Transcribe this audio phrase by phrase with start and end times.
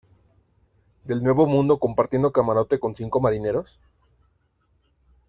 [1.03, 3.79] del nuevo mundo compartiendo camarote con cinco marineros?